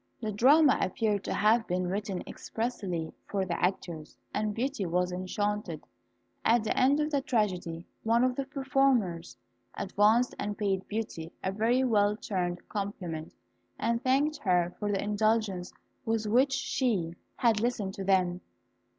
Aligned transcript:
The 0.19 0.31
drama 0.31 0.79
appeared 0.81 1.23
to 1.25 1.33
have 1.35 1.67
been 1.67 1.85
written 1.87 2.23
expressly 2.25 3.13
for 3.27 3.45
the 3.45 3.63
actors, 3.63 4.17
and 4.33 4.55
Beauty 4.55 4.83
was 4.87 5.11
enchanted. 5.11 5.85
At 6.43 6.63
the 6.63 6.75
end 6.75 6.99
of 6.99 7.11
the 7.11 7.21
tragedy, 7.21 7.85
one 8.01 8.23
of 8.23 8.35
the 8.35 8.45
performers 8.45 9.37
advanced 9.75 10.33
and 10.39 10.57
paid 10.57 10.87
Beauty 10.87 11.31
a 11.43 11.51
very 11.51 11.83
well 11.83 12.15
turned 12.17 12.67
compliment, 12.67 13.35
and 13.77 14.01
thanked 14.03 14.37
her 14.39 14.75
for 14.79 14.91
the 14.91 15.03
indulgence 15.03 15.71
with 16.03 16.25
which 16.25 16.53
she 16.53 17.13
had 17.35 17.59
listened 17.59 17.93
to 17.93 18.03
them. 18.03 18.41